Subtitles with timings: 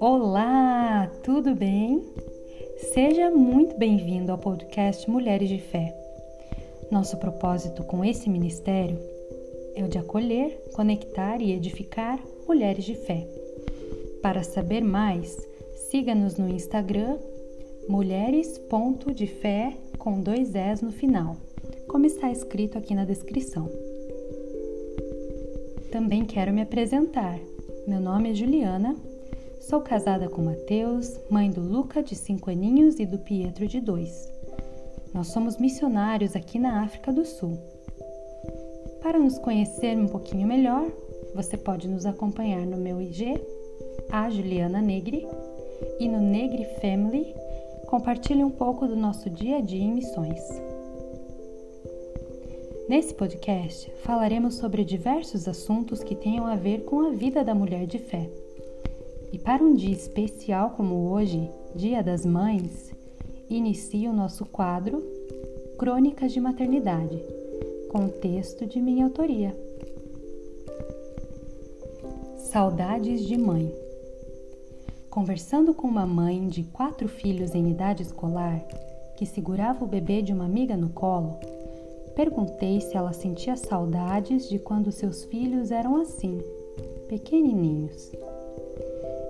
[0.00, 2.02] Olá, tudo bem?
[2.92, 5.96] Seja muito bem-vindo ao podcast Mulheres de Fé.
[6.90, 8.98] Nosso propósito com esse ministério
[9.76, 13.28] é o de acolher, conectar e edificar mulheres de fé.
[14.20, 15.36] Para saber mais,
[15.90, 17.18] siga-nos no Instagram
[17.88, 21.36] mulheres.defé com dois S no final,
[21.92, 23.70] como está escrito aqui na descrição.
[25.92, 27.38] Também quero me apresentar.
[27.86, 28.96] Meu nome é Juliana
[29.68, 34.28] Sou casada com Mateus, mãe do Luca de cinco aninhos e do Pietro de dois.
[35.14, 37.56] Nós somos missionários aqui na África do Sul.
[39.00, 40.90] Para nos conhecer um pouquinho melhor,
[41.32, 43.40] você pode nos acompanhar no meu IG,
[44.10, 45.26] a Juliana Negri,
[46.00, 47.32] e no Negri Family.
[47.86, 50.40] Compartilhe um pouco do nosso dia a dia em missões.
[52.88, 57.86] Nesse podcast, falaremos sobre diversos assuntos que tenham a ver com a vida da mulher
[57.86, 58.28] de fé.
[59.32, 62.92] E para um dia especial como hoje, Dia das Mães,
[63.48, 65.00] inicio o nosso quadro
[65.78, 67.22] Crônicas de Maternidade,
[67.90, 69.56] com texto de minha autoria.
[72.36, 73.72] Saudades de mãe.
[75.08, 78.58] Conversando com uma mãe de quatro filhos em idade escolar,
[79.16, 81.38] que segurava o bebê de uma amiga no colo,
[82.14, 86.38] perguntei se ela sentia saudades de quando seus filhos eram assim,
[87.08, 88.12] pequenininhos.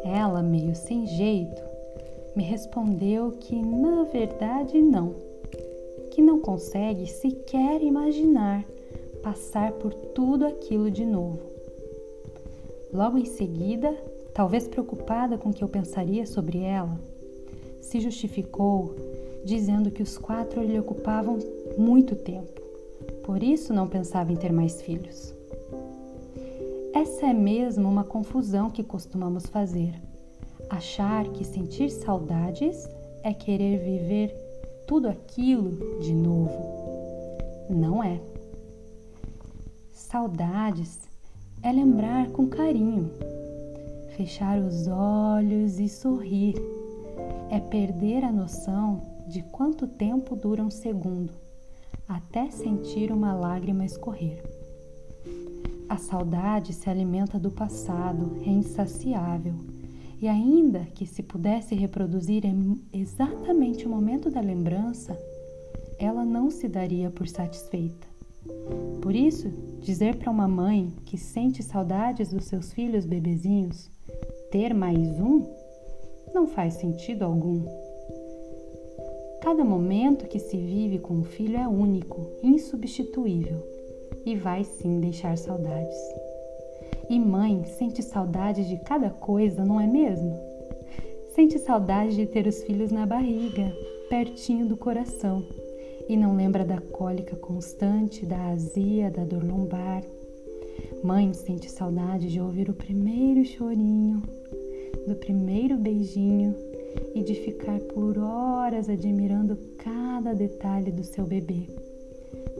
[0.04, 1.62] Ela, meio sem jeito,
[2.34, 5.14] me respondeu que na verdade não,
[6.10, 8.64] que não consegue sequer imaginar
[9.22, 11.40] passar por tudo aquilo de novo.
[12.92, 13.94] Logo em seguida,
[14.34, 16.98] talvez preocupada com o que eu pensaria sobre ela,
[17.80, 18.94] se justificou
[19.44, 21.38] dizendo que os quatro lhe ocupavam
[21.76, 22.61] muito tempo,
[23.24, 25.34] por isso não pensava em ter mais filhos.
[26.94, 29.94] Essa é mesmo uma confusão que costumamos fazer.
[30.68, 32.88] Achar que sentir saudades
[33.22, 34.34] é querer viver
[34.86, 36.52] tudo aquilo de novo.
[37.70, 38.20] Não é.
[39.90, 41.00] Saudades
[41.62, 43.10] é lembrar com carinho,
[44.16, 46.54] fechar os olhos e sorrir.
[47.50, 51.32] É perder a noção de quanto tempo dura um segundo,
[52.08, 54.42] até sentir uma lágrima escorrer.
[55.88, 59.54] A saudade se alimenta do passado, é insaciável.
[60.20, 62.44] E ainda que se pudesse reproduzir
[62.92, 65.18] exatamente o momento da lembrança,
[65.98, 68.06] ela não se daria por satisfeita.
[69.00, 73.90] Por isso, dizer para uma mãe que sente saudades dos seus filhos bebezinhos
[74.50, 75.42] ter mais um
[76.34, 77.64] não faz sentido algum.
[79.42, 83.60] Cada momento que se vive com o filho é único, insubstituível
[84.24, 85.98] e vai sim deixar saudades.
[87.10, 90.38] E mãe sente saudade de cada coisa, não é mesmo?
[91.34, 93.76] Sente saudade de ter os filhos na barriga,
[94.08, 95.44] pertinho do coração,
[96.08, 100.04] e não lembra da cólica constante, da azia, da dor lombar.
[101.02, 104.22] Mãe sente saudade de ouvir o primeiro chorinho,
[105.04, 106.54] do primeiro beijinho
[107.14, 111.68] e de ficar por horas admirando cada detalhe do seu bebê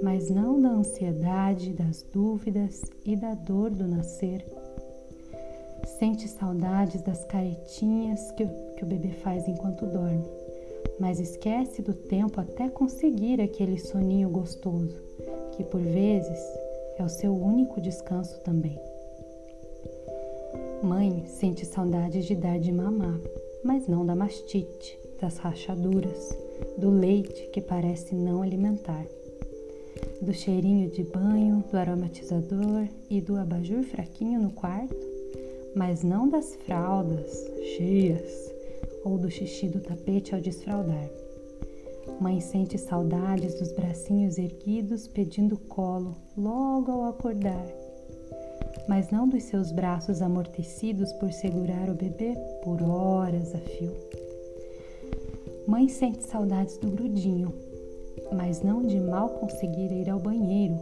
[0.02, 4.44] mas não da ansiedade, das dúvidas e da dor do nascer.
[5.98, 8.44] Sente saudades das caretinhas que,
[8.76, 10.24] que o bebê faz enquanto dorme,
[10.98, 15.00] mas esquece do tempo até conseguir aquele soninho gostoso,
[15.52, 16.40] que por vezes
[16.98, 18.78] é o seu único descanso também.
[20.82, 23.20] Mãe sente saudade de dar de mamar,
[23.64, 26.36] mas não da mastite, das rachaduras,
[26.78, 29.06] do leite que parece não alimentar
[30.22, 34.96] do cheirinho de banho, do aromatizador e do abajur fraquinho no quarto,
[35.74, 37.44] mas não das fraldas
[37.76, 38.52] cheias
[39.04, 41.10] ou do xixi do tapete ao desfraldar.
[42.20, 47.66] Mãe sente saudades dos bracinhos erguidos pedindo colo logo ao acordar,
[48.88, 53.94] mas não dos seus braços amortecidos por segurar o bebê por horas a fio.
[55.66, 57.54] Mãe sente saudades do grudinho,
[58.32, 60.78] mas não de mal conseguir ir ao banheiro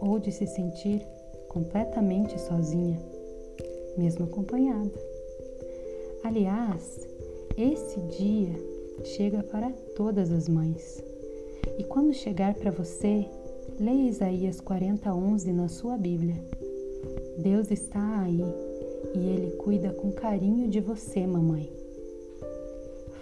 [0.00, 1.00] ou de se sentir
[1.48, 2.98] completamente sozinha,
[3.96, 4.90] mesmo acompanhada.
[6.24, 7.06] Aliás,
[7.56, 8.52] esse dia
[9.04, 11.02] chega para todas as mães.
[11.78, 13.26] E quando chegar para você,
[13.78, 16.34] leia Isaías 40:11 na sua Bíblia.
[17.38, 18.44] Deus está aí
[19.14, 21.70] e ele cuida com carinho de você, mamãe.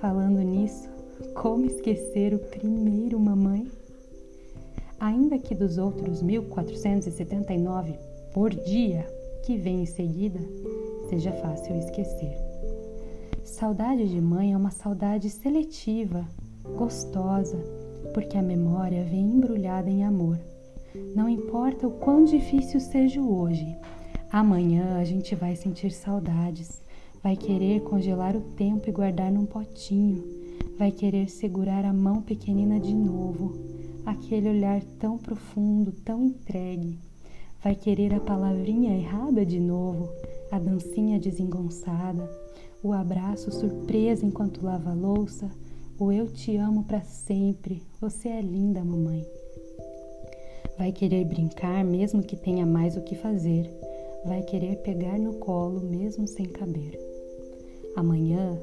[0.01, 0.89] Falando nisso,
[1.35, 3.67] como esquecer o primeiro mamãe?
[5.03, 7.99] ainda que dos outros 1479
[8.33, 9.05] por dia
[9.45, 10.39] que vem em seguida,
[11.11, 12.33] seja fácil esquecer.
[13.43, 16.25] Saudade de mãe é uma saudade seletiva,
[16.77, 17.59] gostosa,
[18.15, 20.39] porque a memória vem embrulhada em amor.
[21.17, 23.77] Não importa o quão difícil seja hoje,
[24.33, 26.81] amanhã a gente vai sentir saudades,
[27.23, 30.25] vai querer congelar o tempo e guardar num potinho,
[30.79, 33.53] vai querer segurar a mão pequenina de novo,
[34.07, 36.99] aquele olhar tão profundo, tão entregue.
[37.63, 40.09] Vai querer a palavrinha errada de novo,
[40.51, 42.29] a dancinha desengonçada,
[42.83, 45.49] o abraço surpresa enquanto lava a louça,
[45.99, 49.25] o eu te amo para sempre, você é linda, mamãe.
[50.79, 53.71] Vai querer brincar mesmo que tenha mais o que fazer,
[54.25, 56.99] vai querer pegar no colo mesmo sem caber.
[57.97, 58.59] Amanhã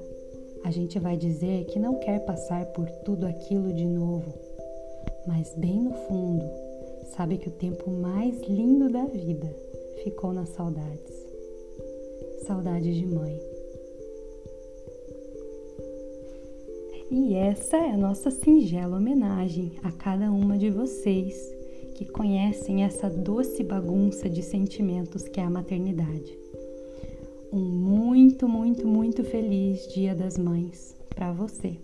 [0.63, 4.49] a gente vai dizer que não quer passar por tudo aquilo de novo
[5.29, 6.43] mas bem no fundo,
[7.15, 9.55] sabe que o tempo mais lindo da vida
[10.03, 11.27] ficou nas saudades.
[12.47, 13.39] Saudades de mãe.
[17.11, 21.35] E essa é a nossa singela homenagem a cada uma de vocês
[21.99, 26.33] que conhecem essa doce bagunça de sentimentos que é a maternidade.
[27.51, 31.75] Um muito, muito, muito feliz Dia das Mães para você.